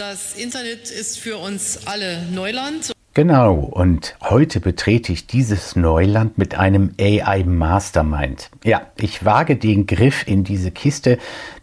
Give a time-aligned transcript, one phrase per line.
[0.00, 2.90] Das Internet ist für uns alle Neuland.
[3.12, 8.48] Genau, und heute betrete ich dieses Neuland mit einem AI Mastermind.
[8.64, 11.18] Ja, ich wage den Griff in diese Kiste,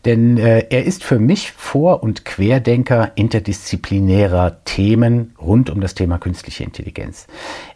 [0.05, 6.19] denn äh, er ist für mich Vor- und Querdenker interdisziplinärer Themen rund um das Thema
[6.19, 7.25] künstliche Intelligenz.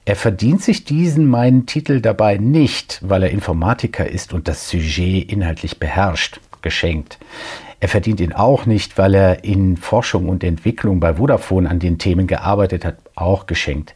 [0.06, 5.32] Er verdient sich diesen meinen Titel dabei nicht, weil er Informatiker ist und das Sujet
[5.32, 7.18] inhaltlich beherrscht, geschenkt.
[7.82, 11.98] Er verdient ihn auch nicht, weil er in Forschung und Entwicklung bei Vodafone an den
[11.98, 13.96] Themen gearbeitet hat, auch geschenkt.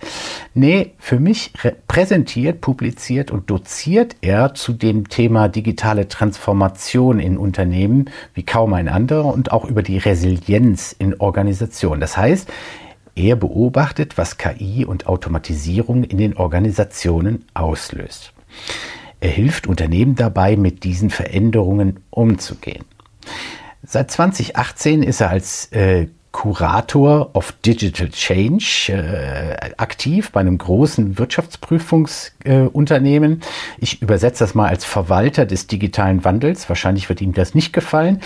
[0.55, 1.53] Nee, für mich
[1.87, 8.89] präsentiert, publiziert und doziert er zu dem Thema digitale Transformation in Unternehmen wie kaum ein
[8.89, 12.01] anderer und auch über die Resilienz in Organisationen.
[12.01, 12.51] Das heißt,
[13.13, 18.33] er beobachtet, was KI und Automatisierung in den Organisationen auslöst.
[19.19, 22.83] Er hilft Unternehmen dabei, mit diesen Veränderungen umzugehen.
[23.87, 31.17] Seit 2018 ist er als äh, Kurator of Digital Change äh, aktiv bei einem großen
[31.17, 33.39] Wirtschaftsprüfungsunternehmen.
[33.39, 33.45] Äh,
[33.77, 36.67] ich übersetze das mal als Verwalter des digitalen Wandels.
[36.67, 38.19] Wahrscheinlich wird ihm das nicht gefallen,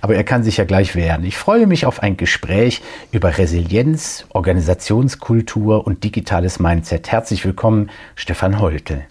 [0.00, 1.24] aber er kann sich ja gleich wehren.
[1.24, 7.10] Ich freue mich auf ein Gespräch über Resilienz, Organisationskultur und digitales Mindset.
[7.10, 9.06] Herzlich willkommen, Stefan Holtel.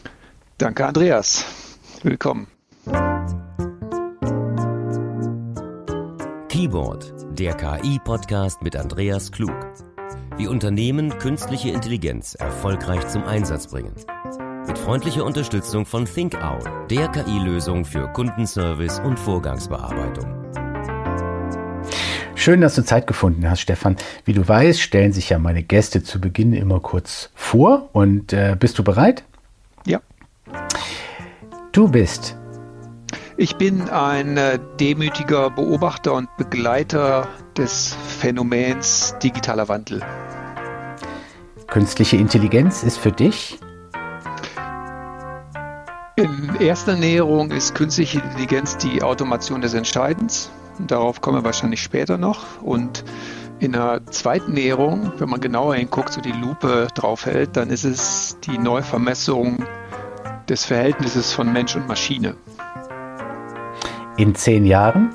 [0.57, 1.43] Danke, Andreas.
[2.03, 2.47] Willkommen.
[6.55, 9.53] Keyboard, der KI-Podcast mit Andreas Klug.
[10.37, 13.93] Wie Unternehmen künstliche Intelligenz erfolgreich zum Einsatz bringen.
[14.65, 20.33] Mit freundlicher Unterstützung von ThinkOwl, der KI-Lösung für Kundenservice und Vorgangsbearbeitung.
[22.35, 23.97] Schön, dass du Zeit gefunden hast, Stefan.
[24.23, 27.89] Wie du weißt, stellen sich ja meine Gäste zu Beginn immer kurz vor.
[27.91, 29.25] Und äh, bist du bereit?
[29.85, 29.99] Ja.
[31.73, 32.37] Du bist
[33.37, 40.01] ich bin ein äh, demütiger Beobachter und Begleiter des Phänomens digitaler Wandel.
[41.67, 43.59] Künstliche Intelligenz ist für dich?
[46.15, 50.49] In erster Näherung ist künstliche Intelligenz die Automation des Entscheidens.
[50.79, 52.61] Darauf kommen wir wahrscheinlich später noch.
[52.61, 53.03] Und
[53.59, 58.37] in der zweiten Näherung, wenn man genauer hinguckt, so die Lupe draufhält, dann ist es
[58.45, 59.65] die Neuvermessung
[60.47, 62.35] des Verhältnisses von Mensch und Maschine.
[64.17, 65.13] In zehn Jahren?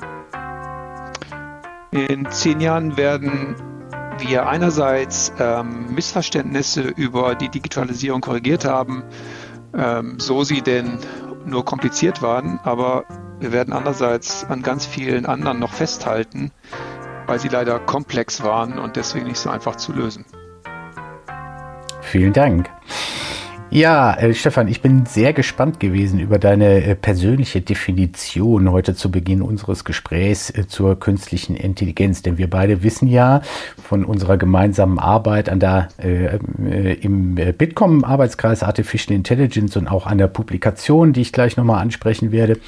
[1.89, 3.55] In zehn Jahren werden
[4.19, 9.03] wir einerseits ähm, Missverständnisse über die Digitalisierung korrigiert haben,
[9.75, 10.99] ähm, so sie denn
[11.45, 13.05] nur kompliziert waren, aber
[13.39, 16.51] wir werden andererseits an ganz vielen anderen noch festhalten,
[17.25, 20.25] weil sie leider komplex waren und deswegen nicht so einfach zu lösen.
[22.01, 22.69] Vielen Dank.
[23.73, 29.09] Ja, äh, Stefan, ich bin sehr gespannt gewesen über deine äh, persönliche Definition heute zu
[29.09, 32.21] Beginn unseres Gesprächs äh, zur künstlichen Intelligenz.
[32.21, 33.41] Denn wir beide wissen ja
[33.81, 40.17] von unserer gemeinsamen Arbeit an der, äh, äh im Bitkom-Arbeitskreis Artificial Intelligence und auch an
[40.17, 42.59] der Publikation, die ich gleich nochmal ansprechen werde,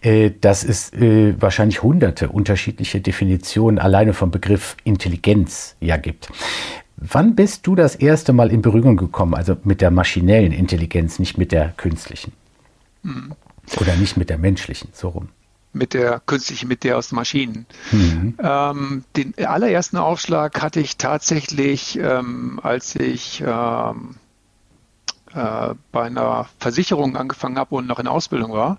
[0.00, 6.28] äh, dass es äh, wahrscheinlich hunderte unterschiedliche Definitionen alleine vom Begriff Intelligenz ja gibt.
[7.00, 11.38] Wann bist du das erste Mal in Berührung gekommen, also mit der maschinellen Intelligenz, nicht
[11.38, 12.32] mit der künstlichen?
[13.02, 13.32] Mhm.
[13.80, 15.28] Oder nicht mit der menschlichen, so rum?
[15.72, 17.64] Mit der künstlichen, mit der aus Maschinen.
[17.92, 18.34] Mhm.
[18.42, 24.16] Ähm, den allerersten Aufschlag hatte ich tatsächlich, ähm, als ich ähm,
[25.32, 28.78] äh, bei einer Versicherung angefangen habe und noch in Ausbildung war.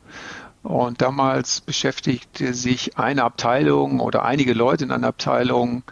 [0.64, 5.84] Und damals beschäftigte sich eine Abteilung oder einige Leute in einer Abteilung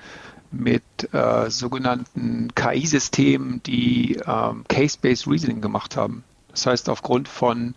[0.52, 0.84] mit
[1.14, 6.24] äh, sogenannten KI-Systemen, die ähm, Case-Based Reasoning gemacht haben.
[6.52, 7.76] Das heißt, aufgrund von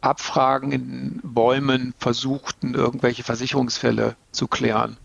[0.00, 4.96] Abfragen in Bäumen versuchten, irgendwelche Versicherungsfälle zu klären.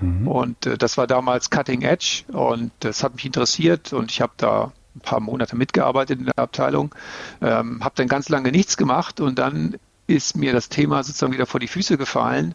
[0.00, 0.28] Mhm.
[0.28, 4.32] Und äh, das war damals Cutting Edge und das hat mich interessiert und ich habe
[4.36, 6.94] da ein paar Monate mitgearbeitet in der Abteilung,
[7.40, 9.76] ähm, habe dann ganz lange nichts gemacht und dann
[10.06, 12.54] ist mir das Thema sozusagen wieder vor die Füße gefallen,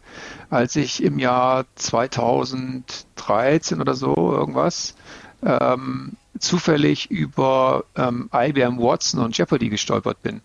[0.50, 4.96] als ich im Jahr 2013 oder so irgendwas
[5.44, 10.42] ähm, zufällig über ähm, IBM Watson und Jeopardy gestolpert bin.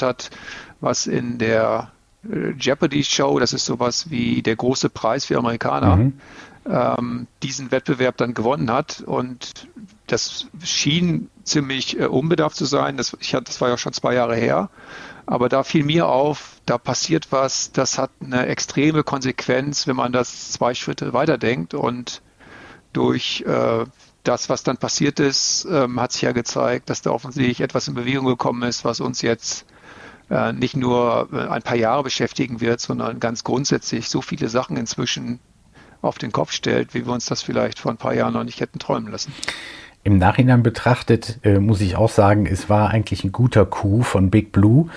[0.00, 0.30] Hat,
[0.80, 1.90] was in der
[2.24, 6.20] äh, Jeopardy Show, das ist sowas wie der große Preis für Amerikaner, mhm.
[6.68, 9.00] Ähm, diesen Wettbewerb dann gewonnen hat.
[9.00, 9.68] Und
[10.06, 12.96] das schien ziemlich äh, unbedarft zu sein.
[12.96, 14.70] Das, ich, das war ja schon zwei Jahre her.
[15.26, 20.12] Aber da fiel mir auf, da passiert was, das hat eine extreme Konsequenz, wenn man
[20.12, 21.74] das zwei Schritte weiterdenkt.
[21.74, 22.22] Und
[22.92, 23.84] durch äh,
[24.24, 27.94] das, was dann passiert ist, ähm, hat sich ja gezeigt, dass da offensichtlich etwas in
[27.94, 29.66] Bewegung gekommen ist, was uns jetzt
[30.30, 34.76] äh, nicht nur äh, ein paar Jahre beschäftigen wird, sondern ganz grundsätzlich so viele Sachen
[34.76, 35.40] inzwischen
[36.02, 38.60] auf den Kopf stellt, wie wir uns das vielleicht vor ein paar Jahren noch nicht
[38.60, 39.32] hätten träumen lassen.
[40.04, 44.30] Im Nachhinein betrachtet äh, muss ich auch sagen, es war eigentlich ein guter Coup von
[44.30, 44.88] Big Blue.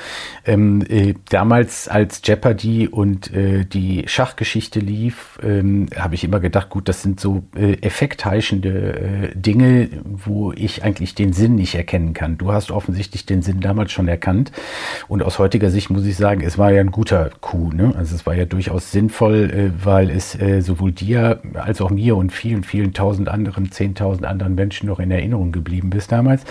[0.46, 6.70] Ähm, äh, damals als Jeopardy und äh, die Schachgeschichte lief, ähm, habe ich immer gedacht,
[6.70, 12.14] gut, das sind so äh, effektheischende äh, Dinge, wo ich eigentlich den Sinn nicht erkennen
[12.14, 12.38] kann.
[12.38, 14.52] Du hast offensichtlich den Sinn damals schon erkannt.
[15.08, 17.74] Und aus heutiger Sicht muss ich sagen, es war ja ein guter Coup.
[17.74, 17.94] Ne?
[17.98, 22.32] Also es war ja durchaus sinnvoll, äh, weil es sowohl dir als auch mir und
[22.32, 26.44] vielen, vielen tausend anderen, zehntausend anderen Menschen noch in Erinnerung geblieben bist damals.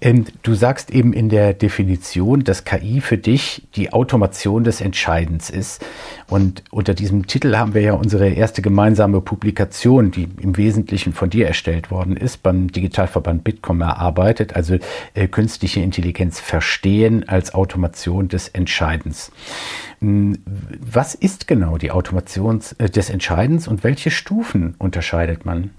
[0.00, 5.50] Ähm, du sagst eben in der Definition, dass KI für dich die Automation des Entscheidens
[5.50, 5.84] ist.
[6.28, 11.28] Und unter diesem Titel haben wir ja unsere erste gemeinsame Publikation, die im Wesentlichen von
[11.28, 14.78] dir erstellt worden ist, beim Digitalverband Bitkom erarbeitet, also
[15.14, 19.32] äh, künstliche Intelligenz verstehen als Automation des Entscheidens.
[20.00, 20.38] Hm,
[20.80, 25.70] was ist genau die Automation äh, des Entscheidens und welche Stufen unterscheidet man?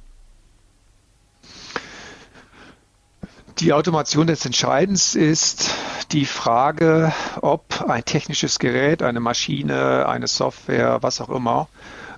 [3.59, 5.69] Die Automation des Entscheidens ist
[6.11, 11.69] die Frage, ob ein technisches Gerät, eine Maschine, eine Software, was auch immer,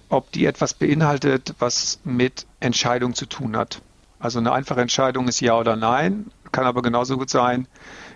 [0.08, 3.82] ob die etwas beinhaltet, was mit Entscheidung zu tun hat.
[4.18, 7.68] Also eine einfache Entscheidung ist ja oder nein, kann aber genauso gut sein,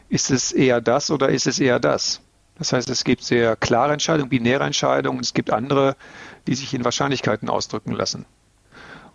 [0.07, 2.21] ist es eher das oder ist es eher das.
[2.57, 5.97] Das heißt, es gibt sehr klare Entscheidungen, binäre Entscheidungen, es gibt andere,
[6.47, 8.25] die sich in Wahrscheinlichkeiten ausdrücken lassen.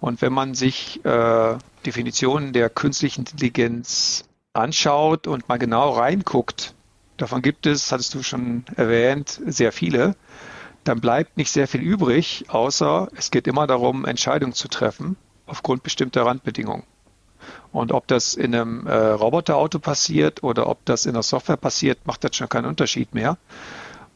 [0.01, 6.75] Und wenn man sich äh, Definitionen der künstlichen Intelligenz anschaut und mal genau reinguckt,
[7.17, 10.17] davon gibt es, hattest du schon erwähnt, sehr viele,
[10.85, 15.17] dann bleibt nicht sehr viel übrig, außer es geht immer darum, Entscheidungen zu treffen
[15.47, 16.85] aufgrund bestimmter Randbedingungen.
[17.73, 22.07] Und ob das in einem äh, Roboterauto passiert oder ob das in der Software passiert,
[22.07, 23.37] macht jetzt schon keinen Unterschied mehr.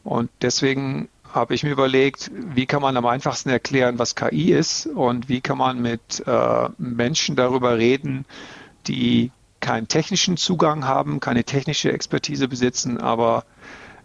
[0.03, 4.87] Und deswegen habe ich mir überlegt, wie kann man am einfachsten erklären, was KI ist
[4.87, 8.25] und wie kann man mit äh, Menschen darüber reden,
[8.87, 13.43] die keinen technischen Zugang haben, keine technische Expertise besitzen, aber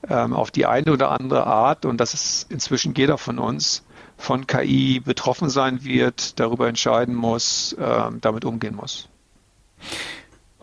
[0.09, 3.85] ähm, auf die eine oder andere Art, und das ist inzwischen jeder von uns,
[4.17, 9.09] von KI betroffen sein wird, darüber entscheiden muss, äh, damit umgehen muss.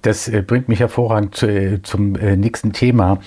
[0.01, 3.19] Das äh, bringt mich hervorragend äh, zum äh, nächsten Thema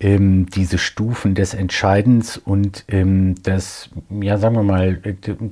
[0.00, 4.98] ähm, diese Stufen des Entscheidens und ähm, das, ja, sagen wir mal,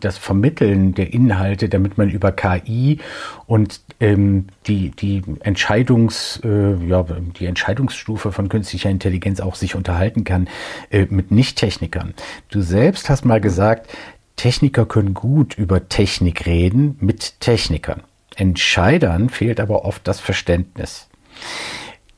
[0.00, 2.98] das Vermitteln der Inhalte, damit man über KI
[3.46, 7.04] und ähm, die, die Entscheidungs, äh, ja,
[7.38, 10.48] die Entscheidungsstufe von künstlicher Intelligenz auch sich unterhalten kann
[10.90, 12.14] äh, mit Nicht-Technikern.
[12.50, 13.90] Du selbst hast mal gesagt,
[14.36, 18.02] Techniker können gut über Technik reden mit Technikern.
[18.38, 21.08] Entscheidern fehlt aber oft das Verständnis.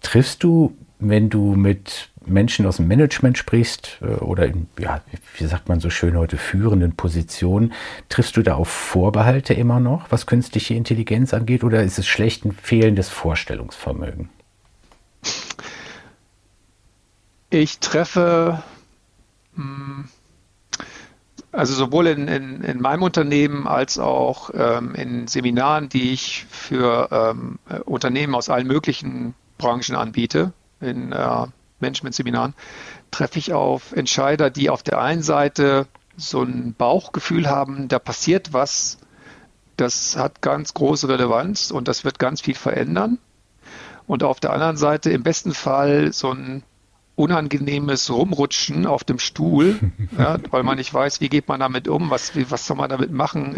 [0.02, 5.00] Triffst du, wenn du mit Menschen aus dem Management sprichst äh, oder in, ja,
[5.38, 7.72] wie sagt man so schön heute, führenden Positionen,
[8.10, 12.44] triffst du da auf Vorbehalte immer noch, was künstliche Intelligenz angeht, oder ist es schlecht
[12.44, 14.28] ein fehlendes Vorstellungsvermögen?
[17.48, 18.62] Ich treffe,
[19.54, 20.08] hm,
[21.52, 27.08] also sowohl in, in, in meinem Unternehmen als auch ähm, in Seminaren, die ich für
[27.10, 31.46] ähm, Unternehmen aus allen möglichen Branchen anbiete, in äh,
[31.80, 32.54] Management-Seminaren,
[33.10, 35.86] treffe ich auf Entscheider, die auf der einen Seite
[36.16, 38.98] so ein Bauchgefühl haben, da passiert was,
[39.76, 43.18] das hat ganz große Relevanz und das wird ganz viel verändern.
[44.06, 46.62] Und auf der anderen Seite im besten Fall so ein
[47.20, 49.78] unangenehmes Rumrutschen auf dem Stuhl,
[50.18, 53.12] ja, weil man nicht weiß, wie geht man damit um, was, was soll man damit
[53.12, 53.54] machen,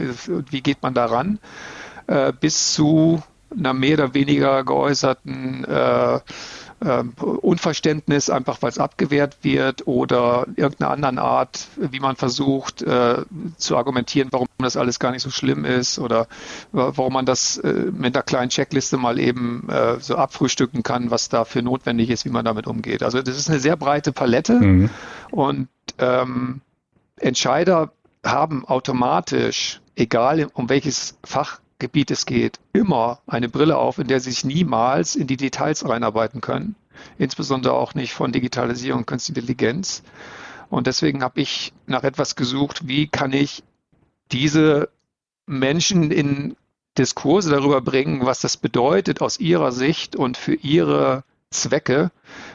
[0.50, 1.38] wie geht man daran,
[2.06, 3.22] äh, bis zu
[3.56, 6.20] einer mehr oder weniger geäußerten äh,
[6.84, 13.22] äh, Unverständnis, einfach weil es abgewehrt wird oder irgendeiner anderen Art, wie man versucht äh,
[13.56, 16.26] zu argumentieren, warum das alles gar nicht so schlimm ist oder
[16.72, 21.28] warum man das äh, mit einer kleinen Checkliste mal eben äh, so abfrühstücken kann, was
[21.28, 23.02] dafür notwendig ist, wie man damit umgeht.
[23.02, 24.90] Also das ist eine sehr breite Palette mhm.
[25.30, 26.60] und ähm,
[27.16, 27.92] Entscheider
[28.24, 34.20] haben automatisch, egal um welches Fach Gebiet es geht, immer eine Brille auf, in der
[34.20, 36.76] sie sich niemals in die Details reinarbeiten können,
[37.18, 40.04] insbesondere auch nicht von Digitalisierung und Künstliche Intelligenz.
[40.70, 43.64] Und deswegen habe ich nach etwas gesucht, wie kann ich
[44.30, 44.90] diese
[45.46, 46.56] Menschen in
[46.96, 52.12] Diskurse darüber bringen, was das bedeutet aus ihrer Sicht und für ihre Zwecke,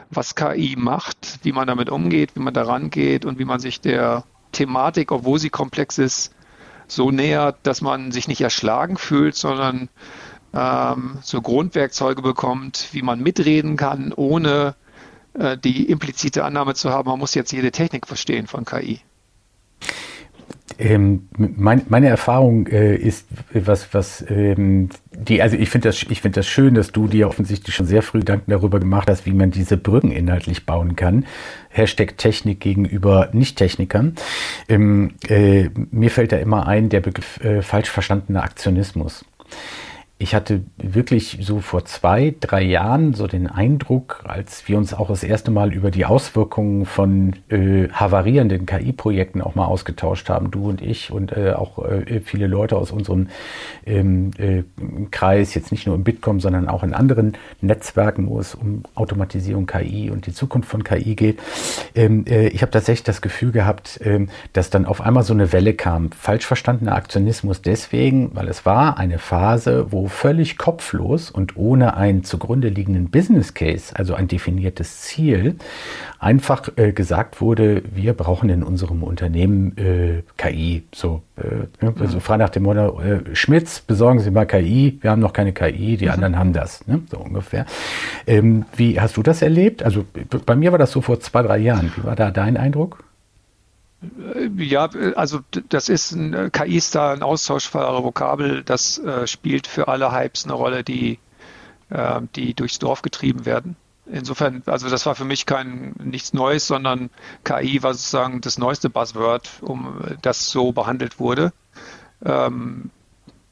[0.08, 3.82] was KI macht, wie man damit umgeht, wie man daran geht und wie man sich
[3.82, 6.34] der Thematik, obwohl sie komplex ist,
[6.88, 9.88] so nähert, dass man sich nicht erschlagen fühlt, sondern
[10.54, 14.74] ähm, so Grundwerkzeuge bekommt, wie man mitreden kann, ohne
[15.34, 19.00] äh, die implizite Annahme zu haben, man muss jetzt jede Technik verstehen von KI.
[20.78, 26.20] Ähm, mein, meine Erfahrung äh, ist, was, was ähm, die, also ich finde das, ich
[26.22, 29.32] finde das schön, dass du dir offensichtlich schon sehr früh Gedanken darüber gemacht hast, wie
[29.32, 31.26] man diese Brücken inhaltlich bauen kann.
[31.70, 34.14] Hashtag Technik gegenüber Nicht-Technikern.
[34.68, 39.24] Ähm, äh, mir fällt da immer ein der Begriff äh, falsch verstandener Aktionismus
[40.20, 45.08] ich hatte wirklich so vor zwei, drei Jahren so den Eindruck, als wir uns auch
[45.08, 50.68] das erste Mal über die Auswirkungen von äh, havarierenden KI-Projekten auch mal ausgetauscht haben, du
[50.68, 53.28] und ich und äh, auch äh, viele Leute aus unserem
[53.86, 54.64] ähm, äh,
[55.12, 59.66] Kreis, jetzt nicht nur im Bitkom, sondern auch in anderen Netzwerken, wo es um Automatisierung
[59.66, 61.38] KI und die Zukunft von KI geht.
[61.94, 65.52] Ähm, äh, ich habe tatsächlich das Gefühl gehabt, ähm, dass dann auf einmal so eine
[65.52, 66.10] Welle kam.
[66.10, 72.24] Falsch verstandener Aktionismus deswegen, weil es war eine Phase, wo völlig kopflos und ohne einen
[72.24, 75.56] zugrunde liegenden Business Case, also ein definiertes Ziel,
[76.18, 80.84] einfach äh, gesagt wurde, wir brauchen in unserem Unternehmen äh, KI.
[80.94, 81.94] So, äh, ne?
[81.98, 85.52] also frei nach dem Motto, äh, Schmitz, besorgen Sie mal KI, wir haben noch keine
[85.52, 86.12] KI, die mhm.
[86.12, 87.00] anderen haben das, ne?
[87.10, 87.66] so ungefähr.
[88.26, 89.82] Ähm, wie hast du das erlebt?
[89.82, 90.04] Also
[90.46, 91.92] bei mir war das so vor zwei, drei Jahren.
[91.96, 93.04] Wie war da dein Eindruck?
[94.56, 99.66] Ja, also das ist ein äh, KI ist da ein austauschbarer Vokabel, das äh, spielt
[99.66, 101.18] für alle Hypes eine Rolle, die,
[101.90, 103.76] äh, die durchs Dorf getrieben werden.
[104.06, 107.10] Insofern, also das war für mich kein nichts Neues, sondern
[107.42, 111.52] KI war sozusagen das neueste Buzzword, um das so behandelt wurde.
[112.24, 112.90] Ähm,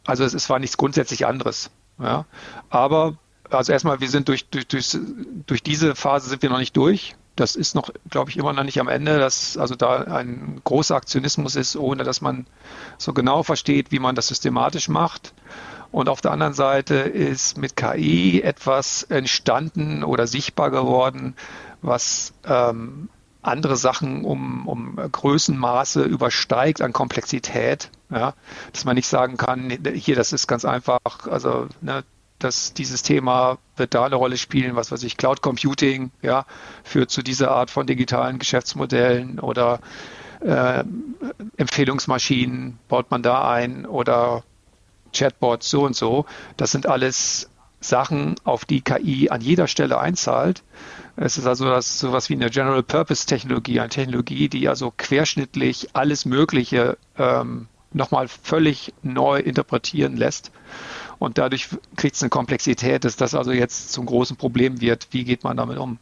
[0.07, 1.71] also es, es war nichts grundsätzlich anderes.
[1.99, 2.25] Ja.
[2.71, 3.19] Aber
[3.51, 4.97] also erstmal, wir sind durch, durch, durch,
[5.47, 8.65] durch diese Phase sind wir noch nicht durch das ist noch, glaube ich, immer noch
[8.65, 12.47] nicht am Ende, dass also da ein großer Aktionismus ist, ohne dass man
[12.99, 15.35] so genau versteht, wie man das systematisch macht.
[15.93, 21.37] Und auf der anderen Seite ist mit KI etwas entstanden oder sichtbar geworden,
[21.83, 23.09] was ähm,
[23.43, 27.91] andere Sachen um, um Größenmaße übersteigt an Komplexität.
[28.11, 28.35] Ja,
[28.73, 32.05] dass man nicht sagen kann, hier, das ist ganz einfach, also ne,
[32.39, 36.45] dass dieses Thema wird da eine Rolle spielen, was weiß ich, Cloud Computing, ja,
[36.85, 39.81] führt zu dieser Art von digitalen Geschäftsmodellen oder
[40.41, 40.85] äh,
[41.57, 44.45] Empfehlungsmaschinen baut man da ein oder
[45.13, 46.27] Chatbots so und so.
[46.57, 47.49] Das sind alles
[47.81, 50.63] Sachen, auf die KI an jeder Stelle einzahlt.
[51.17, 55.91] Es ist also das, sowas wie eine General Purpose Technologie, eine Technologie, die also querschnittlich
[55.95, 60.51] alles Mögliche ähm, nochmal völlig neu interpretieren lässt.
[61.19, 65.09] Und dadurch kriegt es eine Komplexität, dass das also jetzt zum großen Problem wird.
[65.11, 65.99] Wie geht man damit um?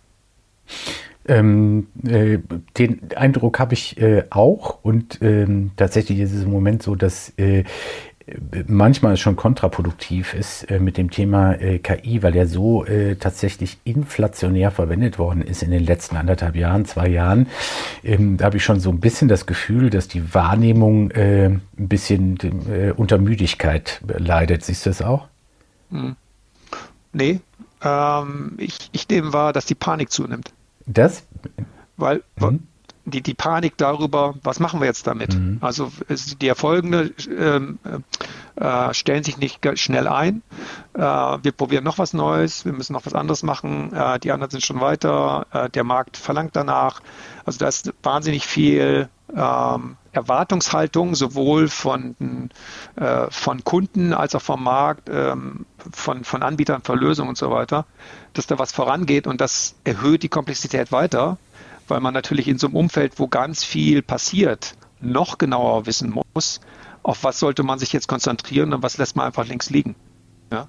[1.26, 2.38] Ähm, äh,
[2.76, 7.32] den Eindruck habe ich äh, auch und ähm, tatsächlich ist es im Moment so, dass
[7.38, 7.64] äh,
[8.66, 13.78] manchmal schon kontraproduktiv ist äh, mit dem Thema äh, KI, weil er so äh, tatsächlich
[13.84, 17.48] inflationär verwendet worden ist in den letzten anderthalb Jahren, zwei Jahren.
[18.02, 21.62] Ähm, da habe ich schon so ein bisschen das Gefühl, dass die Wahrnehmung äh, ein
[21.76, 22.38] bisschen
[22.70, 24.64] äh, unter Müdigkeit leidet.
[24.64, 25.28] Siehst du das auch?
[25.90, 26.16] Hm.
[27.12, 27.40] Nee,
[27.82, 30.52] ähm, ich, ich nehme wahr, dass die Panik zunimmt.
[30.86, 31.24] Das?
[31.96, 32.60] Weil, hm
[33.04, 35.34] die, die Panik darüber, was machen wir jetzt damit?
[35.34, 35.58] Mhm.
[35.60, 35.90] Also
[36.40, 37.78] die Erfolgende ähm,
[38.56, 40.42] äh, stellen sich nicht schnell ein.
[40.94, 43.92] Äh, wir probieren noch was Neues, wir müssen noch was anderes machen.
[43.92, 45.46] Äh, die anderen sind schon weiter.
[45.52, 47.00] Äh, der Markt verlangt danach.
[47.44, 52.50] Also da ist wahnsinnig viel ähm, Erwartungshaltung, sowohl von,
[52.96, 57.50] äh, von Kunden als auch vom Markt, ähm, von, von Anbietern für Lösungen und so
[57.50, 57.84] weiter,
[58.32, 61.36] dass da was vorangeht und das erhöht die Komplexität weiter
[61.88, 66.60] weil man natürlich in so einem Umfeld, wo ganz viel passiert, noch genauer wissen muss,
[67.02, 69.94] auf was sollte man sich jetzt konzentrieren und was lässt man einfach links liegen.
[70.50, 70.68] Ja?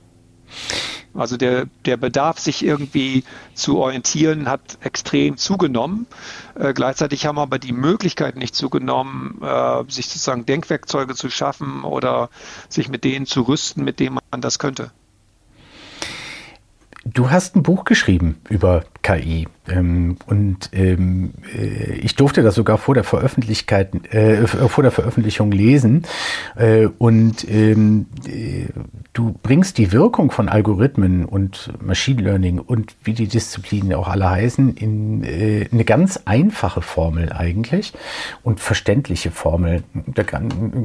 [1.13, 6.07] Also der, der Bedarf, sich irgendwie zu orientieren, hat extrem zugenommen.
[6.55, 12.29] Äh, gleichzeitig haben aber die Möglichkeiten nicht zugenommen, äh, sich sozusagen Denkwerkzeuge zu schaffen oder
[12.67, 14.91] sich mit denen zu rüsten, mit denen man das könnte.
[17.05, 19.47] Du hast ein Buch geschrieben über KI.
[19.67, 25.51] Ähm, und ähm, äh, ich durfte das sogar vor der, Veröffentlichkeit, äh, vor der Veröffentlichung
[25.51, 26.03] lesen.
[26.55, 28.65] Äh, und ähm, äh,
[29.13, 34.29] du bringst die Wirkung von Algorithmen und Machine Learning und wie die Disziplinen auch alle
[34.29, 37.93] heißen, in äh, eine ganz einfache Formel eigentlich
[38.43, 39.83] und verständliche Formel.
[40.07, 40.23] Da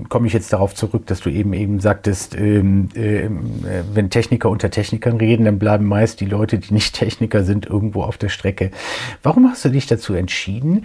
[0.09, 4.51] komme ich jetzt darauf zurück, dass du eben eben sagtest, ähm, ähm, äh, wenn Techniker
[4.51, 8.29] unter Technikern reden, dann bleiben meist die Leute, die nicht Techniker sind, irgendwo auf der
[8.29, 8.71] Strecke.
[9.23, 10.85] Warum hast du dich dazu entschieden,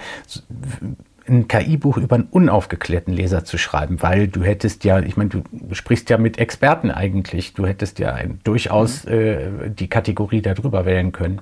[1.28, 5.44] ein KI-Buch über einen unaufgeklärten Leser zu schreiben, weil du hättest ja, ich meine, du
[5.74, 9.12] sprichst ja mit Experten eigentlich, du hättest ja durchaus mhm.
[9.12, 11.42] äh, die Kategorie darüber wählen können.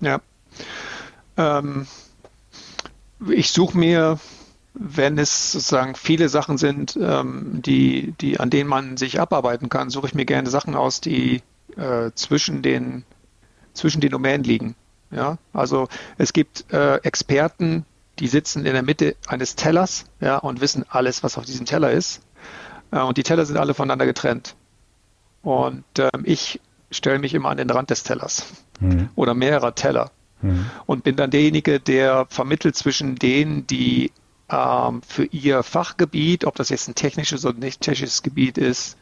[0.00, 0.20] Ja,
[1.36, 1.86] Ähm,
[3.30, 4.18] ich suche mir,
[4.74, 9.90] wenn es sozusagen viele Sachen sind, ähm, die, die, an denen man sich abarbeiten kann,
[9.90, 11.42] suche ich mir gerne Sachen aus, die
[11.76, 13.04] äh, zwischen den
[13.74, 14.74] zwischen den Domänen liegen.
[15.10, 17.84] Ja, also es gibt äh, Experten,
[18.18, 21.90] die sitzen in der Mitte eines Tellers, ja, und wissen alles, was auf diesem Teller
[21.90, 22.22] ist.
[22.90, 24.54] Äh, und die Teller sind alle voneinander getrennt.
[25.42, 26.60] Und ähm, ich
[26.90, 28.46] stelle mich immer an den Rand des Tellers
[28.80, 29.10] mhm.
[29.14, 30.10] oder mehrerer Teller
[30.40, 30.66] mhm.
[30.86, 34.12] und bin dann derjenige, der vermittelt zwischen denen, die
[34.48, 38.98] ähm, für ihr Fachgebiet, ob das jetzt ein technisches oder nicht technisches Gebiet ist,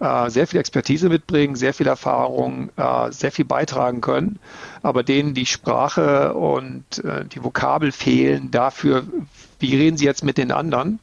[0.00, 4.38] äh, sehr viel Expertise mitbringen, sehr viel Erfahrung, äh, sehr viel beitragen können,
[4.82, 9.04] aber denen die Sprache und äh, die Vokabel fehlen dafür,
[9.58, 10.98] wie reden sie jetzt mit den anderen.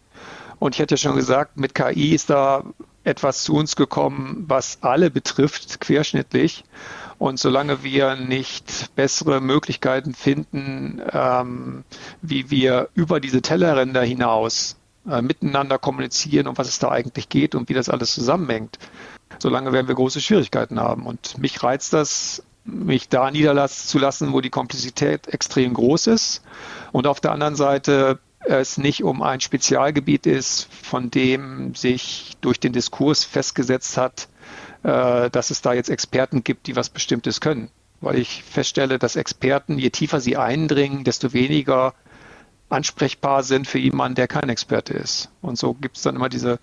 [0.59, 2.63] Und ich hätte ja schon gesagt, mit KI ist da
[3.03, 6.63] etwas zu uns gekommen, was alle betrifft, querschnittlich.
[7.17, 11.83] Und solange wir nicht bessere Möglichkeiten finden, ähm,
[12.21, 14.75] wie wir über diese Tellerränder hinaus
[15.09, 18.77] äh, miteinander kommunizieren, um was es da eigentlich geht und wie das alles zusammenhängt,
[19.39, 21.05] solange werden wir große Schwierigkeiten haben.
[21.05, 26.43] Und mich reizt das, mich da niederlassen zu lassen, wo die Komplexität extrem groß ist.
[26.91, 32.59] Und auf der anderen Seite es nicht um ein Spezialgebiet ist, von dem sich durch
[32.59, 34.27] den Diskurs festgesetzt hat,
[34.83, 37.69] äh, dass es da jetzt Experten gibt, die was Bestimmtes können.
[38.01, 41.93] Weil ich feststelle, dass Experten, je tiefer sie eindringen, desto weniger
[42.71, 45.29] ansprechbar sind für jemanden, der kein Experte ist.
[45.41, 46.59] Und so gibt es dann immer diese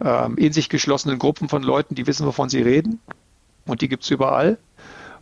[0.00, 3.00] ähm, in sich geschlossenen Gruppen von Leuten, die wissen, wovon sie reden.
[3.66, 4.58] Und die gibt es überall.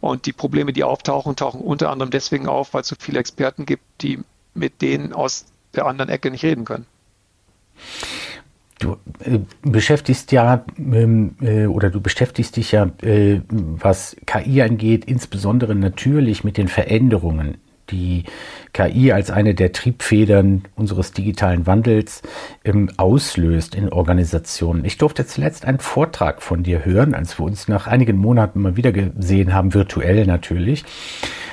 [0.01, 3.65] Und die Probleme, die auftauchen, tauchen unter anderem deswegen auf, weil es so viele Experten
[3.65, 4.21] gibt, die
[4.53, 6.87] mit denen aus der anderen Ecke nicht reden können.
[8.79, 15.05] Du äh, beschäftigst ja ähm, äh, oder du beschäftigst dich ja, äh, was KI angeht,
[15.05, 17.59] insbesondere natürlich mit den Veränderungen,
[17.91, 18.25] die
[18.73, 22.23] KI als eine der Triebfedern unseres digitalen Wandels
[22.65, 24.85] ähm, auslöst in Organisationen.
[24.85, 28.77] Ich durfte zuletzt einen Vortrag von dir hören, als wir uns nach einigen Monaten mal
[28.77, 30.85] wieder gesehen haben, virtuell natürlich.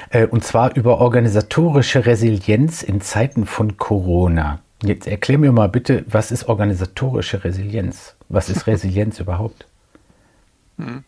[0.10, 4.60] Äh, und zwar über organisatorische Resilienz in Zeiten von Corona.
[4.84, 8.16] Jetzt erklär mir mal bitte, was ist organisatorische Resilienz?
[8.30, 9.66] Was ist Resilienz überhaupt?
[10.78, 11.04] Hm.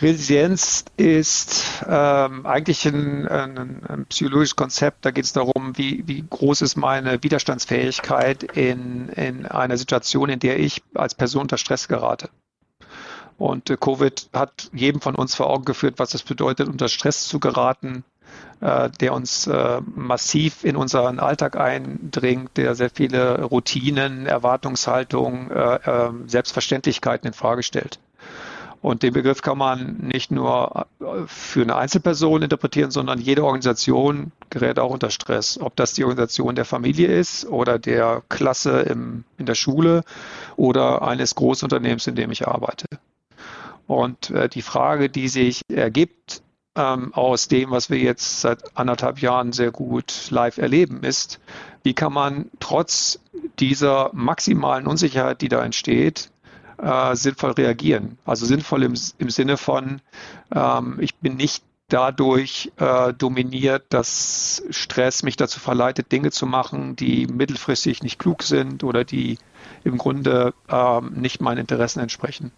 [0.00, 5.04] Resilienz ist ähm, eigentlich ein, ein, ein, psychologisches Konzept.
[5.04, 10.38] Da geht es darum, wie, wie groß ist meine Widerstandsfähigkeit in, in einer Situation, in
[10.38, 12.30] der ich als Person unter Stress gerate.
[13.36, 17.26] Und äh, Covid hat jedem von uns vor Augen geführt, was es bedeutet, unter Stress
[17.26, 18.04] zu geraten,
[18.60, 25.74] äh, der uns äh, massiv in unseren Alltag eindringt, der sehr viele Routinen, Erwartungshaltungen, äh,
[25.76, 28.00] äh, Selbstverständlichkeiten in Frage stellt.
[28.80, 34.32] Und den Begriff kann man nicht nur äh, für eine Einzelperson interpretieren, sondern jede Organisation
[34.50, 35.58] gerät auch unter Stress.
[35.60, 40.04] Ob das die Organisation der Familie ist oder der Klasse im, in der Schule
[40.56, 42.86] oder eines Großunternehmens, in dem ich arbeite.
[43.86, 46.42] Und äh, die Frage, die sich ergibt
[46.76, 51.40] ähm, aus dem, was wir jetzt seit anderthalb Jahren sehr gut live erleben, ist,
[51.82, 53.18] wie kann man trotz
[53.58, 56.30] dieser maximalen Unsicherheit, die da entsteht,
[56.78, 58.18] äh, sinnvoll reagieren.
[58.24, 60.00] Also sinnvoll im, im Sinne von,
[60.54, 66.96] ähm, ich bin nicht dadurch äh, dominiert, dass Stress mich dazu verleitet, Dinge zu machen,
[66.96, 69.38] die mittelfristig nicht klug sind oder die
[69.84, 72.52] im Grunde ähm, nicht meinen Interessen entsprechen.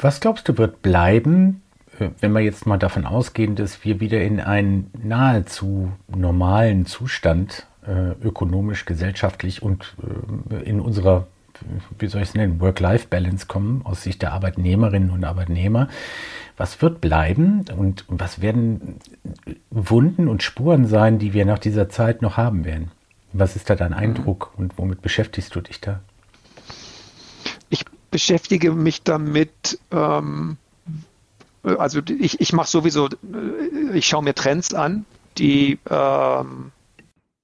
[0.00, 1.62] Was glaubst du, wird bleiben,
[1.98, 7.60] äh, wenn wir jetzt mal davon ausgehen, dass wir wieder in einen nahezu normalen Zustand
[7.60, 7.73] äh,
[8.24, 9.94] ökonomisch, gesellschaftlich und
[10.50, 11.26] äh, in unserer,
[11.98, 15.88] wie soll ich es nennen, Work-Life-Balance kommen, aus Sicht der Arbeitnehmerinnen und Arbeitnehmer?
[16.56, 18.96] Was wird bleiben und was werden
[19.70, 22.90] Wunden und Spuren sein, die wir nach dieser Zeit noch haben werden?
[23.32, 26.00] Was ist da dein Eindruck und womit beschäftigst du dich da?
[28.14, 30.56] beschäftige mich damit, ähm,
[31.64, 35.04] also ich, ich mache sowieso, äh, ich schaue mir Trends an,
[35.36, 36.70] die, ähm,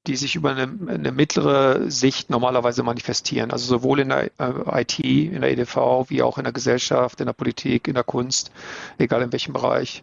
[0.06, 3.50] die sich über eine, eine, mittlere Sicht normalerweise manifestieren.
[3.50, 7.26] Also sowohl in der äh, IT, in der EDV, wie auch in der Gesellschaft, in
[7.26, 8.50] der Politik, in der Kunst,
[8.98, 10.02] egal in welchem Bereich.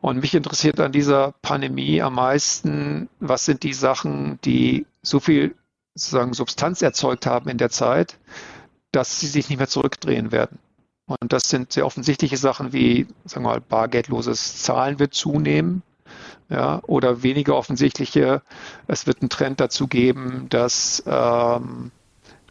[0.00, 5.54] Und mich interessiert an dieser Pandemie am meisten, was sind die Sachen, die so viel
[5.94, 8.18] sozusagen Substanz erzeugt haben in der Zeit,
[8.92, 10.58] dass sie sich nicht mehr zurückdrehen werden.
[11.06, 15.82] Und das sind sehr offensichtliche Sachen wie, sagen wir mal, bargeldloses Zahlen wird zunehmen.
[16.48, 18.42] Ja, oder weniger offensichtliche,
[18.86, 21.90] es wird einen Trend dazu geben, dass ähm,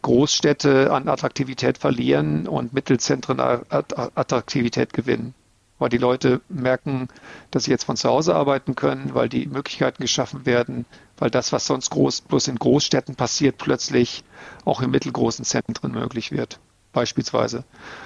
[0.02, 5.34] Großstädte an Attraktivität verlieren und Mittelzentren Attraktivität gewinnen.
[5.78, 7.10] weil die Leute merken,
[7.52, 10.86] dass sie jetzt von zu Hause arbeiten können, weil die Möglichkeiten geschaffen werden,
[11.18, 14.24] weil das, was sonst groß, bloß in Großstädten passiert, plötzlich
[14.64, 16.60] auch in mittelgroßen Zentren möglich wird,
[16.94, 17.66] beispielsweise.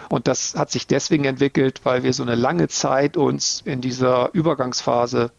[0.10, 4.34] Und das hat sich deswegen entwickelt, weil wir so eine lange Zeit uns in dieser
[4.34, 5.32] Übergangsphase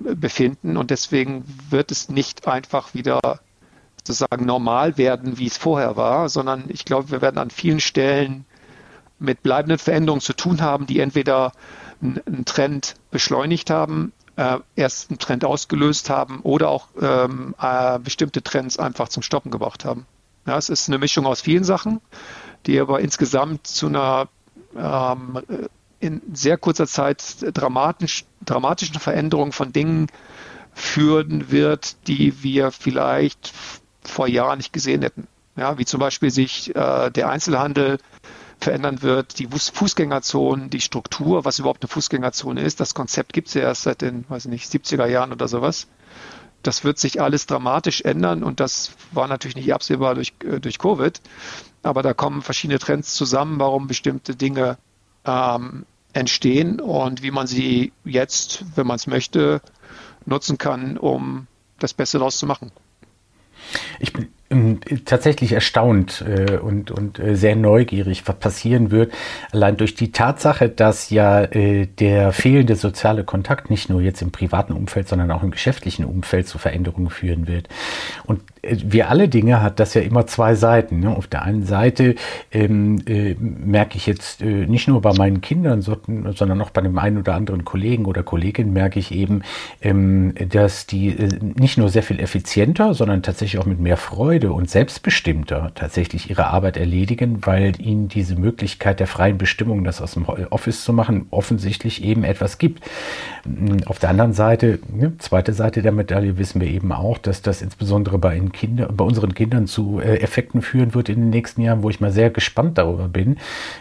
[0.00, 3.40] befinden und deswegen wird es nicht einfach wieder
[3.98, 8.44] sozusagen normal werden, wie es vorher war, sondern ich glaube, wir werden an vielen Stellen
[9.18, 11.52] mit bleibenden Veränderungen zu tun haben, die entweder
[12.00, 18.42] einen Trend beschleunigt haben, äh, erst einen Trend ausgelöst haben oder auch ähm, äh, bestimmte
[18.42, 20.06] Trends einfach zum Stoppen gebracht haben.
[20.46, 22.00] Ja, es ist eine Mischung aus vielen Sachen,
[22.64, 24.28] die aber insgesamt zu einer
[24.74, 25.38] ähm,
[26.00, 30.08] in sehr kurzer Zeit dramatisch, dramatischen Veränderung von Dingen
[30.72, 33.52] führen wird, die wir vielleicht
[34.02, 35.28] vor Jahren nicht gesehen hätten.
[35.56, 37.98] Ja, wie zum Beispiel sich äh, der Einzelhandel
[38.60, 42.80] verändern wird, die Fußgängerzonen, die Struktur, was überhaupt eine Fußgängerzone ist.
[42.80, 45.86] Das Konzept gibt es ja erst seit den, weiß nicht, 70er Jahren oder sowas.
[46.62, 50.78] Das wird sich alles dramatisch ändern und das war natürlich nicht absehbar durch, äh, durch
[50.78, 51.20] Covid.
[51.82, 54.76] Aber da kommen verschiedene Trends zusammen, warum bestimmte Dinge
[55.24, 59.60] ähm, entstehen und wie man sie jetzt, wenn man es möchte,
[60.26, 61.46] nutzen kann, um
[61.78, 62.72] das Beste daraus zu machen.
[63.98, 64.32] Ich bin
[65.04, 69.12] tatsächlich erstaunt äh, und, und äh, sehr neugierig, was passieren wird.
[69.52, 74.32] Allein durch die Tatsache, dass ja äh, der fehlende soziale Kontakt nicht nur jetzt im
[74.32, 77.68] privaten Umfeld, sondern auch im geschäftlichen Umfeld zu Veränderungen führen wird.
[78.24, 80.98] Und äh, wie alle Dinge hat das ja immer zwei Seiten.
[80.98, 81.16] Ne?
[81.16, 82.16] Auf der einen Seite
[82.50, 86.98] ähm, äh, merke ich jetzt äh, nicht nur bei meinen Kindern, sondern auch bei dem
[86.98, 89.42] einen oder anderen Kollegen oder Kollegin merke ich eben,
[89.80, 94.39] ähm, dass die äh, nicht nur sehr viel effizienter, sondern tatsächlich auch mit mehr Freude
[94.48, 100.12] und selbstbestimmter tatsächlich ihre Arbeit erledigen, weil ihnen diese Möglichkeit der freien Bestimmung, das aus
[100.14, 102.82] dem Office zu machen, offensichtlich eben etwas gibt.
[103.86, 107.62] Auf der anderen Seite, ne, zweite Seite der Medaille wissen wir eben auch, dass das
[107.62, 111.62] insbesondere bei den Kinder, bei unseren Kindern zu äh, Effekten führen wird in den nächsten
[111.62, 113.38] Jahren, wo ich mal sehr gespannt darüber bin.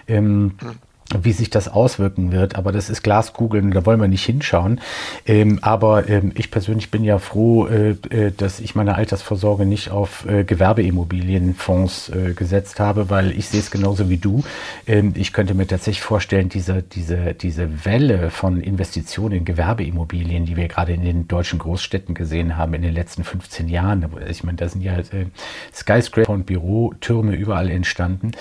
[0.07, 0.75] Ähm, hm
[1.17, 2.55] wie sich das auswirken wird.
[2.55, 4.79] Aber das ist Glaskugeln, da wollen wir nicht hinschauen.
[5.25, 9.89] Ähm, aber ähm, ich persönlich bin ja froh, äh, äh, dass ich meine Altersvorsorge nicht
[9.89, 14.43] auf äh, Gewerbeimmobilienfonds äh, gesetzt habe, weil ich sehe es genauso wie du.
[14.85, 20.55] Ähm, ich könnte mir tatsächlich vorstellen, diese, diese, diese Welle von Investitionen in Gewerbeimmobilien, die
[20.55, 24.05] wir gerade in den deutschen Großstädten gesehen haben in den letzten 15 Jahren.
[24.29, 25.25] Ich meine, da sind ja äh,
[25.73, 28.31] Skyscraper und Bürotürme überall entstanden.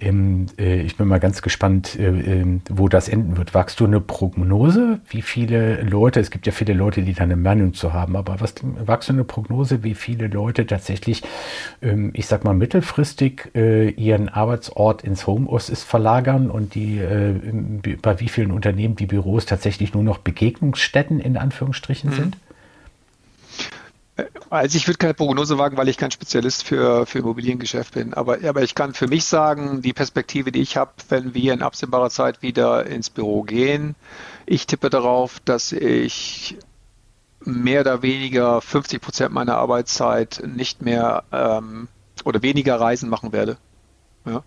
[0.00, 3.54] Ähm, äh, ich bin mal ganz gespannt, ähm, wo das enden wird.
[3.54, 7.36] Wagst du eine Prognose, wie viele Leute, es gibt ja viele Leute, die da eine
[7.36, 11.22] Meinung zu haben, aber was, wagst du eine Prognose, wie viele Leute tatsächlich,
[11.82, 17.34] ähm, ich sag mal mittelfristig, äh, ihren Arbeitsort ins Homeoffice verlagern und die äh,
[18.00, 22.14] bei wie vielen Unternehmen die Büros tatsächlich nur noch Begegnungsstätten in Anführungsstrichen mhm.
[22.14, 22.36] sind?
[24.48, 28.14] Also ich würde keine Prognose wagen, weil ich kein Spezialist für, für Immobiliengeschäft bin.
[28.14, 31.62] Aber, aber ich kann für mich sagen, die Perspektive, die ich habe, wenn wir in
[31.62, 33.96] absehbarer Zeit wieder ins Büro gehen,
[34.46, 36.58] ich tippe darauf, dass ich
[37.40, 41.88] mehr oder weniger 50 Prozent meiner Arbeitszeit nicht mehr ähm,
[42.24, 43.58] oder weniger Reisen machen werde.
[44.24, 44.42] Ja.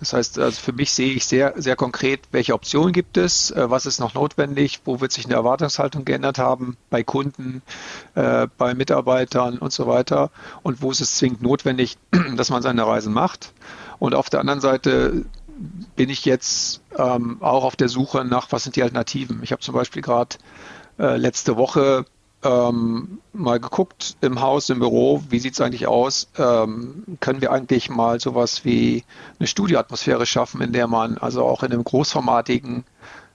[0.00, 3.70] Das heißt, also für mich sehe ich sehr, sehr konkret, welche Optionen gibt es, äh,
[3.70, 7.62] was ist noch notwendig, wo wird sich eine Erwartungshaltung geändert haben bei Kunden,
[8.14, 10.30] äh, bei Mitarbeitern und so weiter
[10.62, 11.98] und wo ist es zwingend notwendig,
[12.36, 13.52] dass man seine Reisen macht.
[13.98, 15.26] Und auf der anderen Seite
[15.94, 19.42] bin ich jetzt ähm, auch auf der Suche nach, was sind die Alternativen.
[19.42, 20.36] Ich habe zum Beispiel gerade
[20.98, 22.06] äh, letzte Woche
[22.42, 26.28] ähm, mal geguckt im Haus, im Büro, wie sieht es eigentlich aus?
[26.38, 29.04] Ähm, können wir eigentlich mal sowas wie
[29.38, 32.84] eine Studioatmosphäre schaffen, in der man also auch in einem großformatigen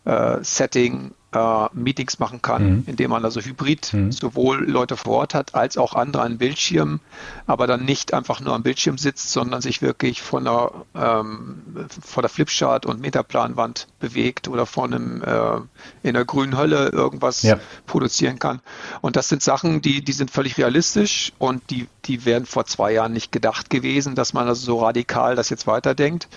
[0.06, 2.84] äh, Setting äh, Meetings machen kann, mhm.
[2.88, 4.12] indem man also hybrid mhm.
[4.12, 7.02] sowohl Leute vor Ort hat als auch andere an Bildschirmen,
[7.46, 11.62] aber dann nicht einfach nur am Bildschirm sitzt, sondern sich wirklich von der, ähm,
[12.02, 15.60] vor der Flipchart und Metaplanwand bewegt oder vor einem äh,
[16.04, 17.60] in der grünen Hölle irgendwas ja.
[17.86, 18.62] produzieren kann.
[19.02, 22.94] Und das sind Sachen, die, die sind völlig realistisch und die, die wären vor zwei
[22.94, 26.28] Jahren nicht gedacht gewesen, dass man also so radikal das jetzt weiterdenkt.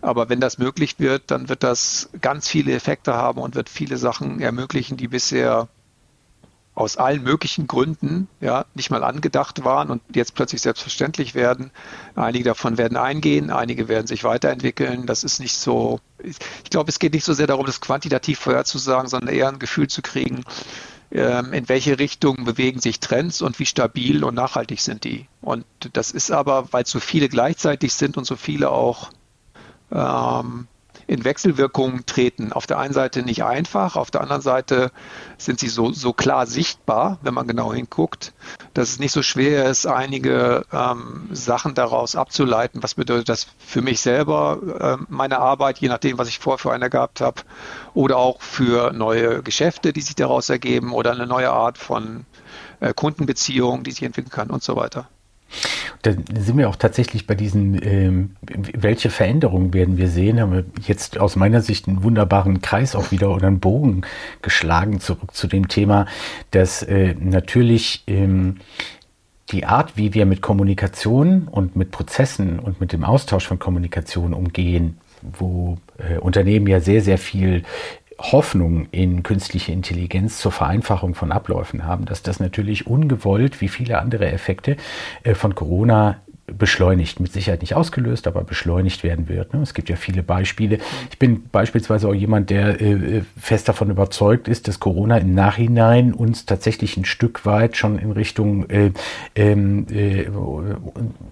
[0.00, 3.96] Aber wenn das möglich wird, dann wird das ganz viele Effekte haben und wird viele
[3.96, 5.68] Sachen ermöglichen, die bisher
[6.78, 11.72] aus allen möglichen Gründen ja nicht mal angedacht waren und jetzt plötzlich selbstverständlich werden.
[12.14, 15.04] Einige davon werden eingehen, einige werden sich weiterentwickeln.
[15.04, 15.98] Das ist nicht so.
[16.22, 19.88] Ich glaube, es geht nicht so sehr darum, das quantitativ vorherzusagen, sondern eher ein Gefühl
[19.88, 20.44] zu kriegen,
[21.10, 25.26] in welche Richtung bewegen sich Trends und wie stabil und nachhaltig sind die.
[25.40, 29.10] Und das ist aber, weil so viele gleichzeitig sind und so viele auch
[29.90, 30.68] ähm,
[31.08, 32.52] in Wechselwirkungen treten.
[32.52, 34.92] Auf der einen Seite nicht einfach, auf der anderen Seite
[35.38, 38.34] sind sie so, so klar sichtbar, wenn man genau hinguckt,
[38.74, 42.82] dass es nicht so schwer ist, einige ähm, Sachen daraus abzuleiten.
[42.82, 46.72] Was bedeutet das für mich selber, äh, meine Arbeit, je nachdem, was ich vorher für
[46.72, 47.40] eine gehabt habe,
[47.94, 52.26] oder auch für neue Geschäfte, die sich daraus ergeben oder eine neue Art von
[52.80, 55.08] äh, Kundenbeziehungen, die sich entwickeln kann und so weiter.
[56.02, 60.64] Da sind wir auch tatsächlich bei diesen, ähm, welche Veränderungen werden wir sehen, haben wir
[60.86, 64.02] jetzt aus meiner Sicht einen wunderbaren Kreis auch wieder oder einen Bogen
[64.42, 66.06] geschlagen zurück zu dem Thema,
[66.50, 68.56] dass äh, natürlich ähm,
[69.50, 74.34] die Art, wie wir mit Kommunikation und mit Prozessen und mit dem Austausch von Kommunikation
[74.34, 77.64] umgehen, wo äh, Unternehmen ja sehr, sehr viel
[78.18, 83.98] Hoffnung in künstliche Intelligenz zur Vereinfachung von Abläufen haben, dass das natürlich ungewollt, wie viele
[83.98, 84.76] andere Effekte
[85.22, 86.20] äh, von Corona
[86.56, 89.52] beschleunigt, mit Sicherheit nicht ausgelöst, aber beschleunigt werden wird.
[89.54, 89.60] Ne?
[89.62, 90.78] Es gibt ja viele Beispiele.
[91.10, 96.12] Ich bin beispielsweise auch jemand, der äh, fest davon überzeugt ist, dass Corona im Nachhinein
[96.12, 98.92] uns tatsächlich ein Stück weit schon in Richtung äh,
[99.34, 100.26] ähm, äh,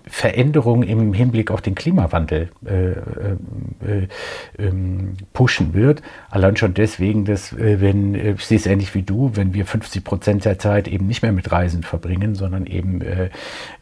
[0.06, 4.08] Veränderung im Hinblick auf den Klimawandel äh, äh,
[4.58, 6.02] ähm, pushen wird.
[6.30, 10.04] Allein schon deswegen, dass äh, wenn, ich sehe es ähnlich wie du, wenn wir 50
[10.04, 13.00] Prozent der Zeit eben nicht mehr mit Reisen verbringen, sondern eben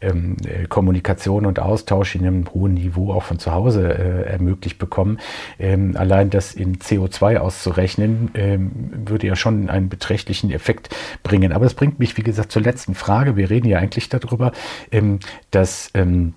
[0.01, 0.37] ähm,
[0.69, 5.19] Kommunikation Kommunikation und Austausch in einem hohen Niveau auch von zu Hause äh, ermöglicht bekommen.
[5.59, 11.51] Ähm, allein das in CO2 auszurechnen, ähm, würde ja schon einen beträchtlichen Effekt bringen.
[11.51, 13.35] Aber es bringt mich, wie gesagt, zur letzten Frage.
[13.35, 14.51] Wir reden ja eigentlich darüber,
[14.91, 15.19] ähm,
[15.51, 16.33] dass ähm,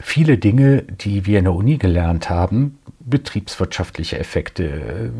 [0.00, 5.10] viele Dinge, die wir in der Uni gelernt haben, betriebswirtschaftliche Effekte, äh,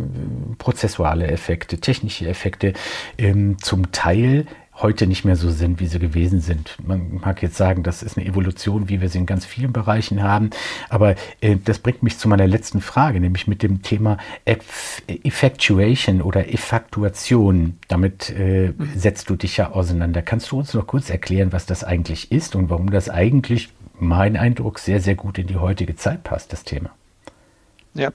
[0.57, 2.72] prozessuale Effekte, technische Effekte,
[3.18, 4.46] ähm, zum Teil
[4.77, 6.77] heute nicht mehr so sind, wie sie gewesen sind.
[6.85, 10.23] Man mag jetzt sagen, das ist eine Evolution, wie wir sie in ganz vielen Bereichen
[10.23, 10.51] haben.
[10.89, 16.23] Aber äh, das bringt mich zu meiner letzten Frage, nämlich mit dem Thema Eff Effectuation
[16.23, 17.79] oder Effaktuation.
[17.89, 20.23] Damit äh, setzt du dich ja auseinander.
[20.23, 24.37] Kannst du uns noch kurz erklären, was das eigentlich ist und warum das eigentlich, mein
[24.37, 26.91] Eindruck, sehr, sehr gut in die heutige Zeit passt, das Thema?
[27.95, 28.11] Ja,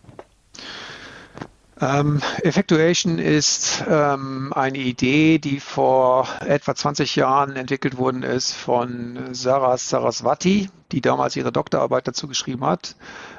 [1.81, 9.33] ähm, Effectuation ist ähm, eine Idee, die vor etwa 20 Jahren entwickelt worden ist von
[9.33, 12.95] Sarah Saraswati, die damals ihre Doktorarbeit dazu geschrieben hat.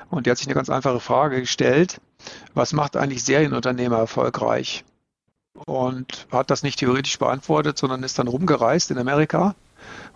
[0.08, 2.00] Und die hat sich eine ganz einfache Frage gestellt.
[2.54, 4.84] Was macht eigentlich Serienunternehmer erfolgreich?
[5.66, 9.54] Und hat das nicht theoretisch beantwortet, sondern ist dann rumgereist in Amerika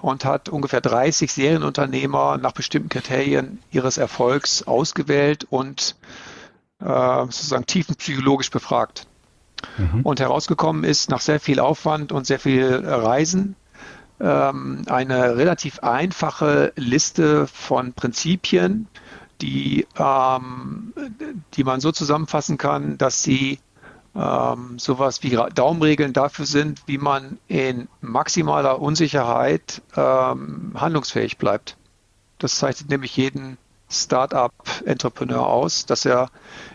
[0.01, 5.97] und hat ungefähr 30 Serienunternehmer nach bestimmten Kriterien ihres Erfolgs ausgewählt und
[6.81, 9.07] sozusagen tiefenpsychologisch befragt.
[9.79, 10.03] Mhm.
[10.03, 13.57] Und herausgekommen ist nach sehr viel Aufwand und sehr viel Reisen
[14.21, 18.89] ähm, eine relativ einfache Liste von Prinzipien,
[19.41, 20.93] die, ähm,
[21.55, 23.59] die man so zusammenfassen kann, dass sie
[24.15, 31.77] ähm, sowas wie Daumenregeln dafür sind, wie man in maximaler Unsicherheit ähm, handlungsfähig bleibt.
[32.39, 33.59] Das zeichnet nämlich jeden
[33.91, 36.31] Start-up-Entrepreneur aus, dass er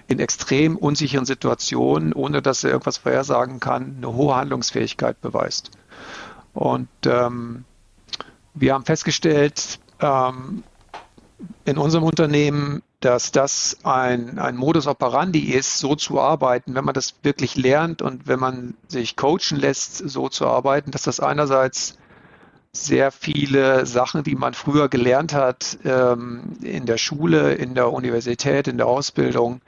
[0.07, 5.71] in extrem unsicheren Situationen, ohne dass er irgendwas vorhersagen kann, eine hohe Handlungsfähigkeit beweist.
[6.53, 7.65] Und ähm,
[8.53, 10.63] wir haben festgestellt ähm,
[11.65, 16.93] in unserem Unternehmen, dass das ein, ein Modus operandi ist, so zu arbeiten, wenn man
[16.93, 21.97] das wirklich lernt und wenn man sich coachen lässt, so zu arbeiten, dass das einerseits
[22.71, 28.67] sehr viele Sachen, die man früher gelernt hat ähm, in der Schule, in der Universität,
[28.67, 29.61] in der Ausbildung,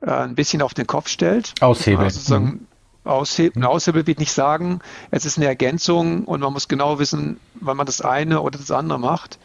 [0.00, 1.54] äh, ein bisschen auf den Kopf stellt.
[1.60, 2.04] Aushebeln.
[2.04, 2.66] Also mhm.
[3.04, 4.80] aushebeln, aushebeln wird nicht sagen,
[5.10, 8.70] es ist eine Ergänzung und man muss genau wissen, wann man das eine oder das
[8.70, 9.38] andere macht.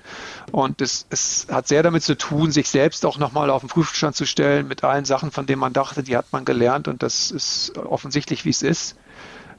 [0.54, 4.16] Und es, es hat sehr damit zu tun, sich selbst auch nochmal auf den Prüfstand
[4.16, 7.32] zu stellen mit allen Sachen, von denen man dachte, die hat man gelernt und das
[7.32, 8.96] ist offensichtlich, wie es ist.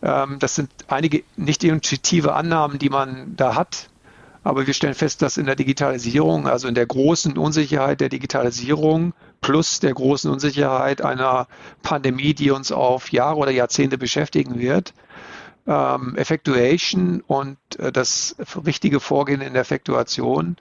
[0.05, 3.88] Ähm, das sind einige nicht intuitive Annahmen, die man da hat.
[4.43, 9.14] Aber wir stellen fest, dass in der Digitalisierung, also in der großen Unsicherheit der Digitalisierung
[9.40, 11.49] plus der großen Unsicherheit einer
[11.83, 14.93] Pandemie, die uns auf Jahre oder Jahrzehnte beschäftigen wird,
[15.67, 18.37] ähm, Effectuation und äh, das
[18.67, 20.57] richtige Vorgehen in der Effektuation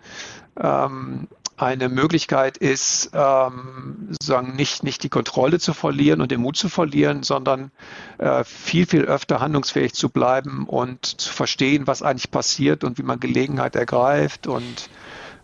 [0.58, 6.58] ähm, eine Möglichkeit ist, ähm, sozusagen nicht, nicht die Kontrolle zu verlieren und den Mut
[6.58, 7.72] zu verlieren, sondern
[8.18, 13.04] äh, viel, viel öfter handlungsfähig zu bleiben und zu verstehen, was eigentlich passiert und wie
[13.04, 14.90] man Gelegenheit ergreift und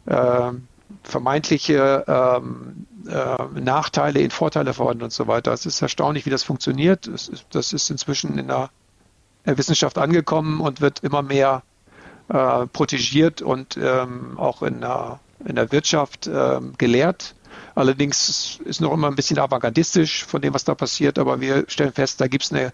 [0.08, 0.52] äh,
[1.04, 5.54] vermeintliche ähm, äh, Nachteile in Vorteile verwandeln und so weiter.
[5.54, 7.08] Es ist erstaunlich, wie das funktioniert.
[7.08, 8.69] Das ist, das ist inzwischen in der
[9.45, 11.62] Wissenschaft angekommen und wird immer mehr
[12.30, 17.36] äh, protegiert und ähm, auch in der in der Wirtschaft äh, gelehrt.
[17.75, 21.93] Allerdings ist noch immer ein bisschen avantgardistisch von dem, was da passiert, aber wir stellen
[21.93, 22.71] fest, da gibt es einen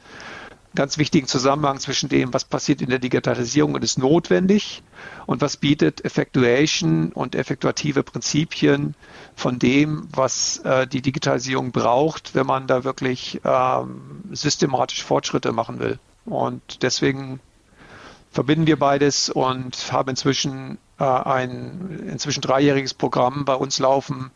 [0.75, 4.84] ganz wichtigen Zusammenhang zwischen dem, was passiert in der Digitalisierung und ist notwendig
[5.25, 8.93] und was bietet Effectuation und effektuative Prinzipien
[9.36, 15.80] von dem, was äh, die Digitalisierung braucht, wenn man da wirklich ähm, systematisch Fortschritte machen
[15.80, 15.97] will.
[16.25, 17.39] Und deswegen
[18.36, 24.30] verbinden wir beides und haben inzwischen äh, ein inzwischen dreijähriges Programm bei uns laufen,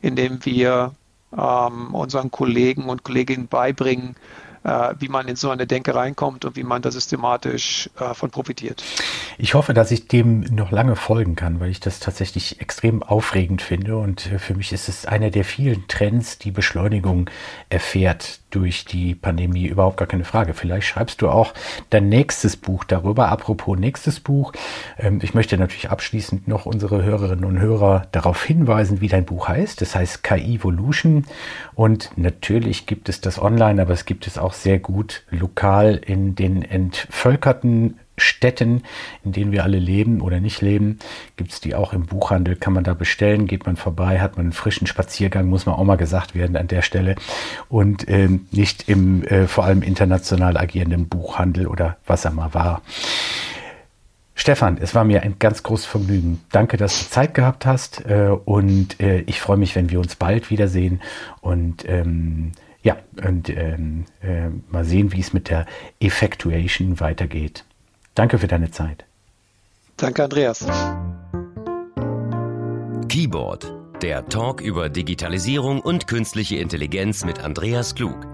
[0.00, 0.92] in dem wir
[1.36, 4.16] ähm, unseren Kollegen und Kolleginnen beibringen,
[4.64, 8.30] äh, wie man in so eine Denke reinkommt und wie man da systematisch äh, von
[8.30, 8.82] profitiert.
[9.36, 13.60] Ich hoffe, dass ich dem noch lange folgen kann, weil ich das tatsächlich extrem aufregend
[13.60, 17.28] finde und für mich ist es einer der vielen Trends, die Beschleunigung
[17.68, 19.66] erfährt durch die Pandemie.
[19.66, 20.54] Überhaupt gar keine Frage.
[20.54, 21.52] Vielleicht schreibst du auch
[21.90, 23.28] dein nächstes Buch darüber.
[23.28, 24.52] Apropos nächstes Buch.
[24.98, 29.48] Ähm, ich möchte natürlich abschließend noch unsere Hörerinnen und Hörer darauf hinweisen, wie dein Buch
[29.48, 29.80] heißt.
[29.80, 31.24] Das heißt KI Evolution
[31.74, 36.34] und natürlich gibt es das online, aber es gibt es auch sehr gut lokal in
[36.34, 38.82] den entvölkerten Städten,
[39.24, 40.98] in denen wir alle leben oder nicht leben,
[41.36, 44.46] gibt es die auch im Buchhandel, kann man da bestellen, geht man vorbei, hat man
[44.46, 47.16] einen frischen Spaziergang, muss man auch mal gesagt werden an der Stelle
[47.68, 52.82] und ähm, nicht im äh, vor allem international agierenden Buchhandel oder was er mal war.
[54.34, 56.40] Stefan, es war mir ein ganz großes Vergnügen.
[56.50, 60.16] Danke, dass du Zeit gehabt hast äh, und äh, ich freue mich, wenn wir uns
[60.16, 61.00] bald wiedersehen
[61.40, 65.66] und ähm, ja, und ähm, äh, mal sehen, wie es mit der
[66.00, 67.64] Effectuation weitergeht.
[68.14, 69.04] Danke für deine Zeit.
[69.96, 70.66] Danke, Andreas.
[73.08, 73.72] Keyboard,
[74.02, 78.26] der Talk über Digitalisierung und künstliche Intelligenz mit Andreas Klug.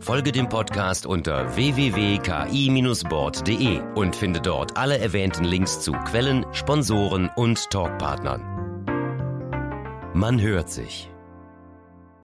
[0.00, 7.70] Folge dem Podcast unter www.ki-board.de und finde dort alle erwähnten Links zu Quellen, Sponsoren und
[7.70, 8.42] Talkpartnern.
[10.12, 11.13] Man hört sich.